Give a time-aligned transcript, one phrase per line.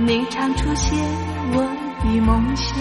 [0.00, 0.96] 你常出现
[1.52, 1.60] 我
[2.04, 2.78] 的梦想。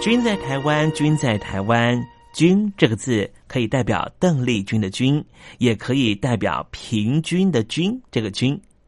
[0.00, 5.24] 君在台湾，君在台湾，君这个字可以代表邓丽君的君，
[5.58, 8.00] 也可以代表平均的均。
[8.10, 8.60] 这个均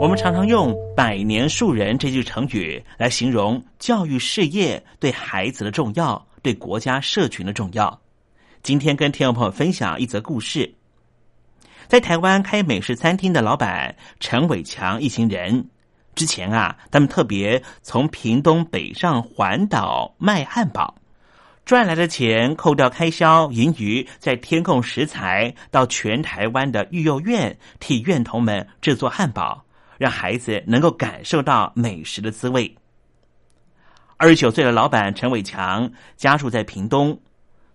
[0.00, 8.00] 我们常常用“百年树人”这句成语来形容教育事业对孩子的重要，对国家社群的重要。
[8.62, 10.74] 今天跟听众朋友分享一则故事。
[11.86, 15.68] 在台湾开美食餐厅的老板陈伟强一行人，
[16.14, 20.94] 之前啊，他们特别从屏东北上环岛卖汉堡，
[21.66, 29.62] 赚来的钱扣掉开销，盈余再添购食材到全台湾的育幼院，替院童们制作汉堡。
[30.00, 32.74] 让孩子能够感受到美食的滋味。
[34.16, 37.20] 二十九岁的老板陈伟强家住在屏东，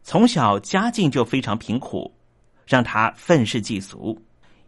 [0.01, 2.11] 从小家境就非常贫苦，
[2.65, 4.19] 让他愤世嫉俗。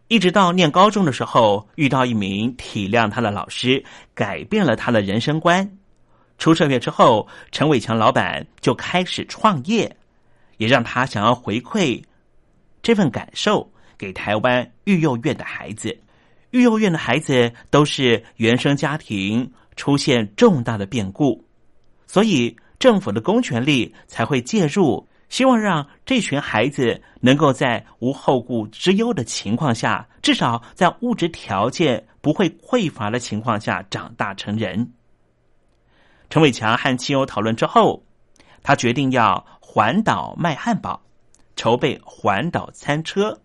[0.06, 3.84] 一直到念高中的时候，遇到一名体谅他的老师，
[4.14, 5.68] 改变了他的人生观。
[6.38, 9.96] 出社会之后，陈伟强老板就开始创业，
[10.58, 12.00] 也让他想要回馈
[12.82, 15.98] 这份感受给台湾育幼院的孩子。
[16.50, 21.44] 育幼院的孩子都是原生家庭出现重大的变故，
[22.06, 34.92] 所以政府的公权力才会介入，希望让这群孩子能够在无后顾之忧的情况下，至少在物质条件不会匮乏的情况下长大成人。
[36.30, 38.02] 陈伟强和亲友讨论之后，
[38.62, 41.02] 他决定要环岛卖汉堡，
[41.56, 43.38] 筹备环岛餐车。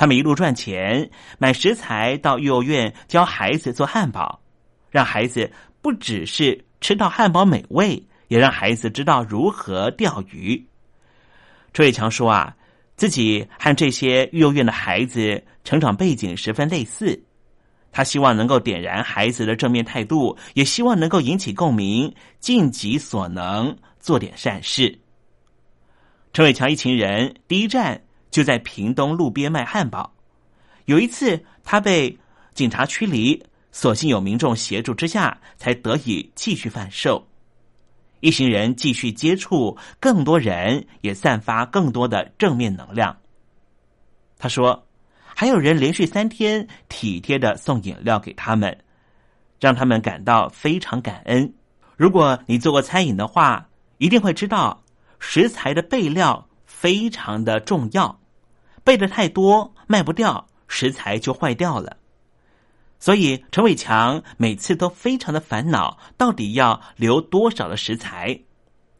[0.00, 4.40] 他们一路赚钱，买食材到幼儿园教孩子做汉堡，
[4.88, 5.52] 让孩子
[5.82, 10.66] 不只是吃到汉堡美味，也让孩子知道如何钓鱼。
[11.74, 12.56] 周伟强说：“啊，
[12.96, 17.22] 自己和这些幼儿园的孩子成长背景十分类似，
[17.92, 24.98] 他希望能够点燃孩子的正面态度，也希望能够引起共鸣，尽己所能做点善事。”
[26.32, 28.00] 陈伟强一行人第一站。
[28.30, 30.12] 就在屏东路边卖汉堡。
[30.86, 32.18] 有一次，他被
[32.54, 37.26] 警察驱离，所幸有民众协助之下，才得以继续贩售。
[38.20, 43.16] 一行人继续接触更多人，也散发更多的正面能量。
[44.38, 44.86] 他说
[45.34, 48.76] ：“还有人连续三天体贴的送饮料给他们，
[49.58, 51.54] 让他们感到非常感恩。
[51.96, 54.82] 如果你做过餐饮的话，一定会知道
[55.18, 58.19] 食材的备料非常的重要。”
[58.84, 61.96] 备的太多卖不掉，食材就坏掉了。
[62.98, 68.38] 所以陈伟强每次都非常的烦恼，到底要留多少的食材，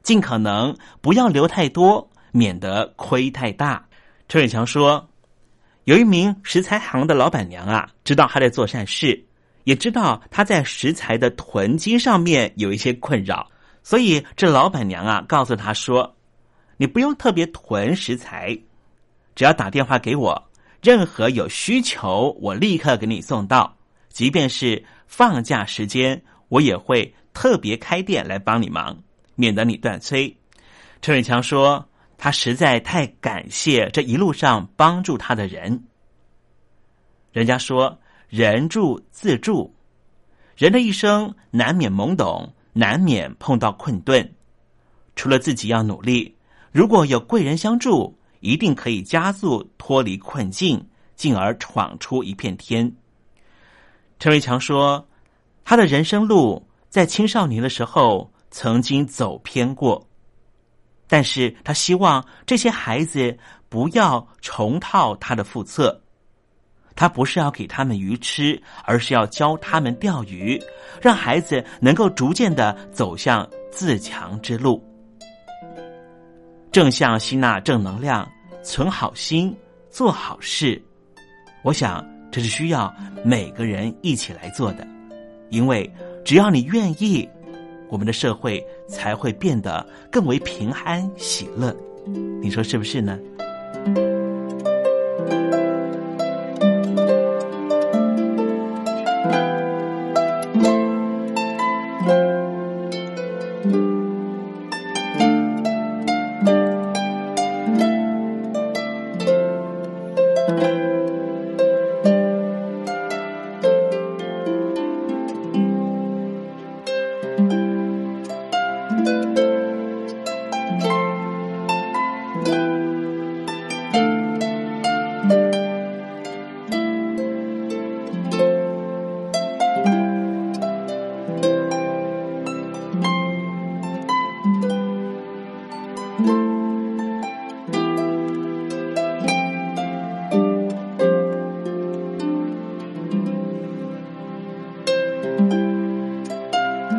[0.03, 3.87] 尽可能不要留太多，免得亏太大。
[4.27, 5.11] 陈伟强说
[5.85, 9.23] ：“有一名食材行的老板娘啊，知道他在做善事，
[9.65, 13.51] 也知道他在食材的囤积上面有一些困扰，
[13.83, 16.17] 所以这老板娘啊，告诉他说
[16.79, 18.59] ：‘你不用特别囤食材。’”
[19.35, 20.51] 只要打电话给我，
[20.83, 23.77] 任何有需求，我立刻给你送到。
[24.09, 28.99] 即便是放假时间，我也会特别开店来帮你忙，
[29.37, 30.37] 免得你断催。
[31.01, 35.85] 陈伟强说：“他实在太感谢这一路上帮助他的人。
[37.33, 39.73] 人家说，人助自助，
[40.57, 44.35] 人的一生难免懵懂，难免碰到困顿。
[45.15, 46.37] 除了自己要努力，
[46.73, 52.93] 如果有贵人相助。”一定可以加速脱离困境，进而闯出一片天。
[54.19, 55.09] 陈伟强说
[55.65, 60.07] ：“他的人生路在青少年的时候曾经走偏过，
[61.07, 66.03] 但是他希望这些孩子不要重蹈他的覆辙。
[66.97, 70.63] 他不是要给他们鱼吃，而是要教他们钓鱼，
[71.01, 74.85] 让孩子能够逐渐的走向自强之路。”
[76.73, 78.29] 正向吸纳正能量，
[78.63, 79.55] 存好心，
[79.91, 80.81] 做好事。
[81.65, 84.87] 我想这是需要每个人一起来做的，
[85.49, 85.91] 因为
[86.25, 87.29] 只要你愿意，
[87.89, 91.75] 我们的社会才会变得更为平安喜乐。
[92.41, 93.19] 你说是不是呢？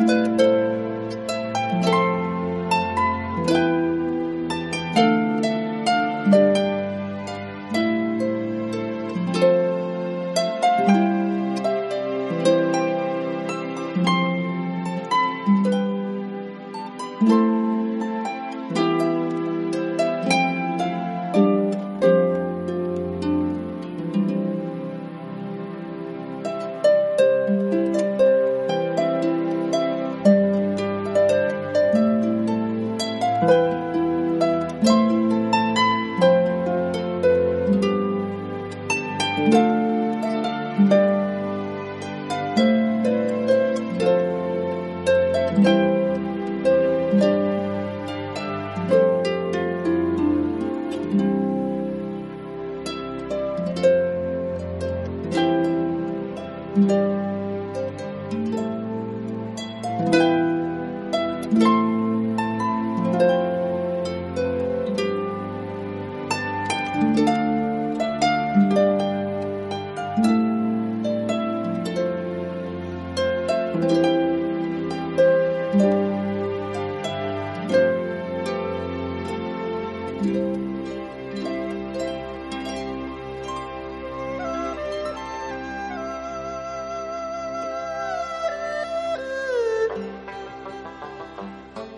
[0.02, 0.71] Música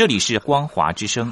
[0.00, 1.30] 这里是光华之声。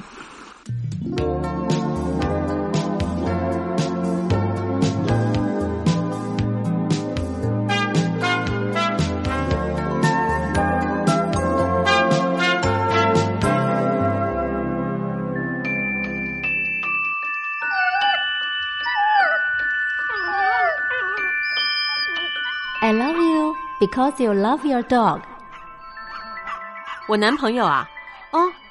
[22.83, 25.23] I love you because you love your dog。
[27.09, 27.89] 我男朋友啊，
[28.33, 28.53] 哦，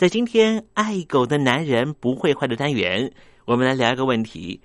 [0.00, 3.12] 在今天爱狗的男人不会坏的单元，
[3.44, 4.58] 我们来聊一个问题。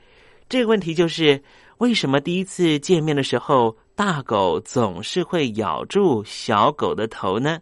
[0.48, 1.44] 这个问题就是
[1.80, 7.60] 为什么第一次见面的时候，大狗总是会咬住小狗的头呢？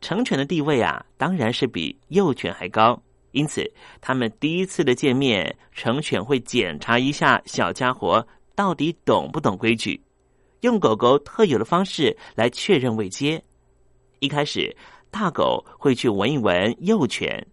[0.00, 3.00] 成犬的地位啊，当然是比幼犬还高，
[3.30, 3.62] 因此
[4.00, 8.26] 他们第一次的见面，成犬会检查一下小家伙
[8.56, 10.02] 到底懂不懂规矩，
[10.62, 13.40] 用狗狗特有的方式来确认位阶。
[14.18, 14.74] 一开始，
[15.10, 17.46] 大狗会去闻一闻幼犬，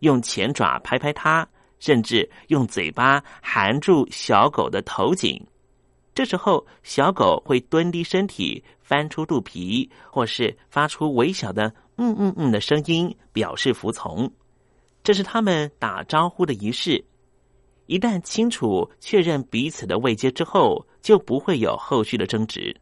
[0.00, 1.46] 用前爪拍拍它，
[1.78, 5.44] 甚至用嘴巴含住小狗的头颈。
[6.14, 14.28] 这时候，小狗会蹲低身体，翻出肚皮，或是发出微小的“嗯嗯嗯”的声音，表示服从。
[15.04, 17.04] 这是他们打招呼的仪式。
[17.86, 22.76] 一旦清楚确认彼此的位阶之后，就不会有后续的争执。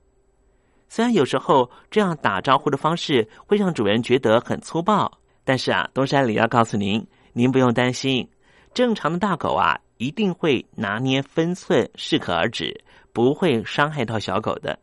[0.88, 5.11] 虽然有时候这样打招呼的方式会让主人觉得很粗暴，
[5.44, 8.29] 但是啊，东山里要告诉您，您不用担心，
[8.75, 12.83] 正常的大狗啊，一定会拿捏分寸，适可而止。
[13.12, 14.79] 不会伤害到小狗的。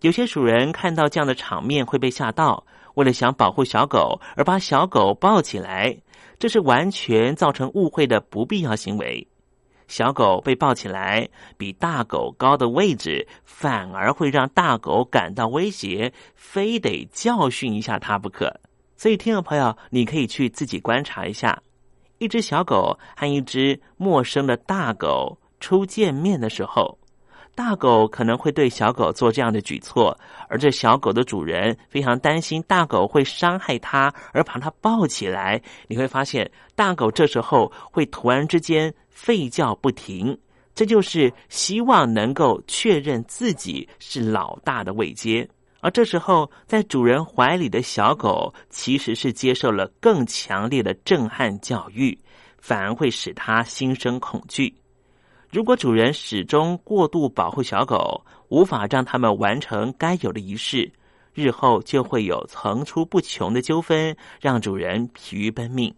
[0.00, 2.64] 有些主人看到这样的场面会被吓到，
[2.94, 5.94] 为了想保护小狗而把小狗抱起来，
[6.38, 9.28] 这是完全造成误会的不必要行为。
[9.90, 18.60] 小狗被抱起来，比大狗高的位置，反而会让大狗感到威胁，非得教训一下它不可。
[18.96, 21.60] 所以，听众朋友，你可以去自己观察一下，
[22.18, 26.96] 一只小狗和一只陌生的大狗初见面的时候。
[27.54, 35.60] 大狗可能会对小狗做这样的举措，而这小狗的主人非常担心大狗会伤害它，而把它抱起来。
[35.86, 40.38] 你会发现，大狗这时候会突然之间吠叫不停，
[40.74, 45.46] 这就是希望能够确认自己是老大的位阶。
[45.80, 52.18] 而这时候，在主人怀里的小狗其实是接受了更强烈的震撼教育，
[52.58, 54.74] 反而会使它心生恐惧。
[55.50, 60.88] 如果主人始终过度保护小狗，无法让他们完成该有的仪式，
[61.34, 65.92] 日后就会有层出不穷的纠纷，让主人疲于奔命。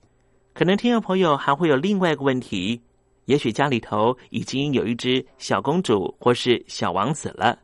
[0.54, 2.80] 可能听众朋友还会有另外一个问题：
[3.26, 7.58] 也许家里头已经有一只小公主或是小王子了，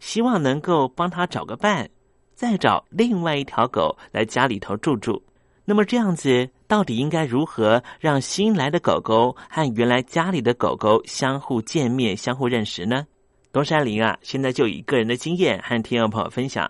[0.00, 1.88] 希望能够帮他找个伴，
[2.34, 5.22] 再找另外一条狗来家里头住住。
[5.70, 13.06] 那么这样子，到底应该如何让新来的狗狗和原来家里的狗狗相互见面、相互认识呢？
[13.52, 16.68] 东山林啊，现在就以个人的经验和听众朋友分享：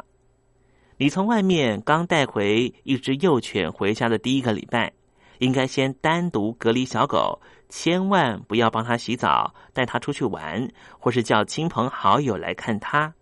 [0.99, 4.93] 你从外面刚带回一只幼犬回家的第一个礼拜，
[5.39, 13.15] 应该先单独隔离小狗，千万不要帮它洗澡、带它出去玩，或是叫亲朋好友来看它。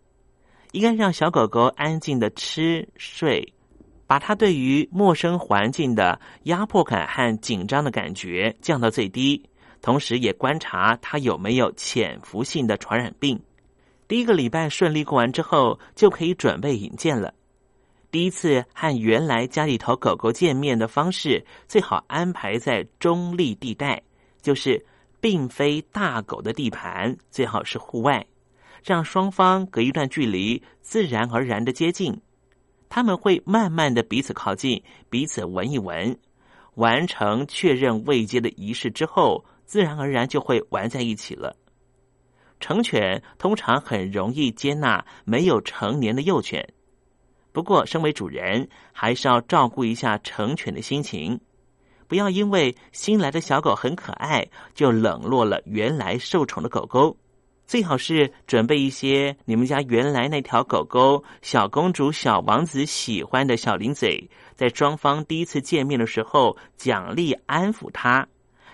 [0.72, 3.54] 应该让小狗狗安静的吃睡。
[4.08, 9.40] 把它对于陌生环境的压迫感和紧张的感觉降到最低，
[9.82, 13.38] 同时也观察它有没有潜伏性的传染病。
[14.08, 17.34] 第一个礼拜顺利过完之后，就可以准备引荐了。
[18.10, 24.02] 第一次和原来家里头狗狗见面的方式，最好安排在中立地带，
[24.40, 24.82] 就是
[25.20, 28.24] 并非大狗的地盘，最好是户外，
[28.82, 32.18] 让双方隔一段距离，自然而然的接近。
[32.88, 36.18] 他们会慢慢的彼此靠近，彼此闻一闻，
[36.74, 41.56] 完成确认未接的仪式之后，自然而然就会玩在一起了。
[42.60, 46.72] 成犬通常很容易接纳没有成年的幼犬，
[47.52, 51.40] 不过身为主人还是要照顾一下成犬的心情，
[52.08, 57.16] 不要因为新来的小狗很可爱，就冷落了原来受宠的狗狗。
[57.68, 68.26] 最好是准备一些你们家原来那条狗狗小公主、小王子喜欢的小零嘴，在双方第一次见面的时候奖励安抚它，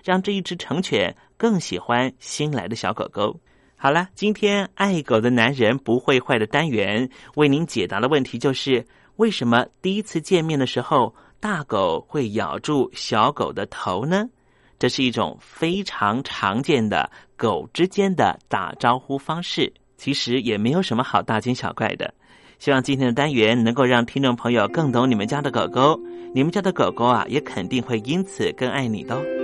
[0.04, 3.40] 让这一只成犬更喜欢新来的小狗狗。
[3.74, 14.30] 好了，今天爱狗的男人不会坏的单元为您解答的问题就是：为什么第一次见面的时候大狗会咬住小狗的头呢？
[14.78, 22.12] 这是一种非常常见的狗之间的打招呼方式，其实也没有什么好大惊小怪的。
[22.58, 26.00] 希望今天的单元能够让听众朋友更懂你们家的狗狗，
[26.34, 29.43] 你们家的狗狗啊，也肯定会因此更爱你的。